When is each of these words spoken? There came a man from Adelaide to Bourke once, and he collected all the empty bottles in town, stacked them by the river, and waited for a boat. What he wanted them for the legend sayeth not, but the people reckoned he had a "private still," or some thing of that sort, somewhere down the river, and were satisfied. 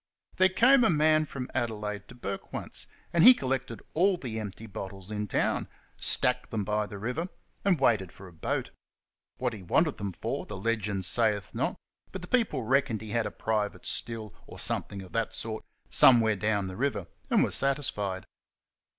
There 0.37 0.49
came 0.49 0.83
a 0.83 0.89
man 0.89 1.27
from 1.27 1.51
Adelaide 1.53 2.07
to 2.07 2.15
Bourke 2.15 2.51
once, 2.51 2.87
and 3.13 3.23
he 3.23 3.35
collected 3.35 3.83
all 3.93 4.17
the 4.17 4.39
empty 4.39 4.65
bottles 4.65 5.11
in 5.11 5.27
town, 5.27 5.67
stacked 5.95 6.49
them 6.49 6.63
by 6.63 6.87
the 6.87 6.97
river, 6.97 7.29
and 7.63 7.79
waited 7.79 8.11
for 8.11 8.27
a 8.27 8.33
boat. 8.33 8.71
What 9.37 9.53
he 9.53 9.61
wanted 9.61 9.97
them 9.99 10.13
for 10.13 10.47
the 10.47 10.57
legend 10.57 11.05
sayeth 11.05 11.53
not, 11.53 11.75
but 12.11 12.23
the 12.23 12.27
people 12.27 12.63
reckoned 12.63 12.99
he 13.01 13.11
had 13.11 13.27
a 13.27 13.31
"private 13.31 13.85
still," 13.85 14.33
or 14.47 14.57
some 14.57 14.81
thing 14.85 15.03
of 15.03 15.11
that 15.11 15.33
sort, 15.33 15.63
somewhere 15.91 16.35
down 16.35 16.65
the 16.65 16.75
river, 16.77 17.05
and 17.29 17.43
were 17.43 17.51
satisfied. 17.51 18.25